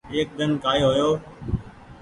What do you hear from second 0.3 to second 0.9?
ۮن ڪآئي